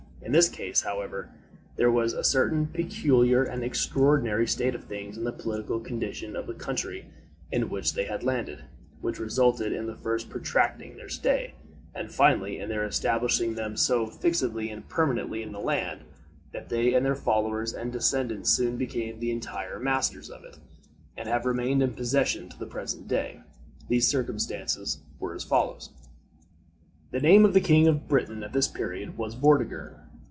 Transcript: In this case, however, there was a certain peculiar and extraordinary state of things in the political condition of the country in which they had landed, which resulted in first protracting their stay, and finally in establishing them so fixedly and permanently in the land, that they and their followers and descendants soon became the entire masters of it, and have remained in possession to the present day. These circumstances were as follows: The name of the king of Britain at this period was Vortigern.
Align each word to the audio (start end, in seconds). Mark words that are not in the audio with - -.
In 0.23 0.33
this 0.33 0.49
case, 0.49 0.81
however, 0.83 1.29
there 1.77 1.91
was 1.91 2.13
a 2.13 2.23
certain 2.23 2.67
peculiar 2.67 3.43
and 3.43 3.63
extraordinary 3.63 4.45
state 4.47 4.75
of 4.75 4.83
things 4.85 5.17
in 5.17 5.23
the 5.25 5.33
political 5.33 5.79
condition 5.81 6.35
of 6.37 6.45
the 6.47 6.53
country 6.53 7.07
in 7.51 7.69
which 7.69 7.93
they 7.95 8.05
had 8.05 8.23
landed, 8.23 8.63
which 9.01 9.19
resulted 9.19 9.73
in 9.73 9.93
first 9.97 10.29
protracting 10.29 10.95
their 10.95 11.09
stay, 11.09 11.55
and 11.95 12.13
finally 12.13 12.59
in 12.59 12.71
establishing 12.71 13.55
them 13.55 13.75
so 13.75 14.05
fixedly 14.05 14.69
and 14.69 14.87
permanently 14.87 15.41
in 15.43 15.51
the 15.51 15.59
land, 15.59 16.01
that 16.53 16.69
they 16.69 16.93
and 16.93 17.05
their 17.05 17.15
followers 17.15 17.73
and 17.73 17.91
descendants 17.91 18.51
soon 18.51 18.77
became 18.77 19.19
the 19.19 19.31
entire 19.31 19.79
masters 19.79 20.29
of 20.29 20.45
it, 20.45 20.59
and 21.17 21.27
have 21.27 21.45
remained 21.47 21.81
in 21.83 21.93
possession 21.93 22.47
to 22.47 22.57
the 22.59 22.67
present 22.67 23.07
day. 23.07 23.41
These 23.89 24.07
circumstances 24.07 24.99
were 25.19 25.33
as 25.33 25.43
follows: 25.43 25.89
The 27.09 27.19
name 27.19 27.43
of 27.43 27.53
the 27.55 27.59
king 27.59 27.87
of 27.87 28.07
Britain 28.07 28.43
at 28.43 28.53
this 28.53 28.67
period 28.69 29.17
was 29.17 29.33
Vortigern. 29.33 29.97